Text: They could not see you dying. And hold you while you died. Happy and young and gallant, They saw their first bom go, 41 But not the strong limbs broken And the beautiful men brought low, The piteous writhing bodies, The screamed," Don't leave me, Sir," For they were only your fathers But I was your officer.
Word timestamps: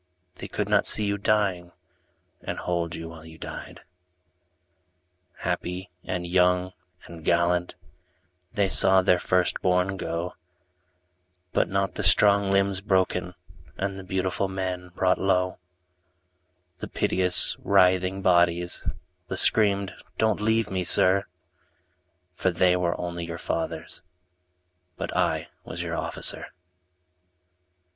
They 0.37 0.47
could 0.47 0.67
not 0.67 0.87
see 0.87 1.05
you 1.05 1.19
dying. 1.19 1.73
And 2.41 2.57
hold 2.57 2.95
you 2.95 3.09
while 3.09 3.23
you 3.23 3.37
died. 3.37 3.81
Happy 5.41 5.91
and 6.03 6.25
young 6.25 6.73
and 7.05 7.23
gallant, 7.23 7.75
They 8.51 8.67
saw 8.67 9.03
their 9.03 9.19
first 9.19 9.61
bom 9.61 9.97
go, 9.97 10.29
41 11.53 11.53
But 11.53 11.69
not 11.69 11.93
the 11.93 12.01
strong 12.01 12.49
limbs 12.49 12.81
broken 12.81 13.35
And 13.77 13.99
the 13.99 14.03
beautiful 14.03 14.47
men 14.47 14.89
brought 14.95 15.19
low, 15.21 15.59
The 16.79 16.87
piteous 16.87 17.55
writhing 17.59 18.23
bodies, 18.23 18.81
The 19.27 19.37
screamed," 19.37 19.93
Don't 20.17 20.41
leave 20.41 20.71
me, 20.71 20.83
Sir," 20.83 21.25
For 22.33 22.49
they 22.49 22.75
were 22.75 22.99
only 22.99 23.25
your 23.25 23.37
fathers 23.37 24.01
But 24.97 25.15
I 25.15 25.49
was 25.63 25.83
your 25.83 25.95
officer. 25.95 26.47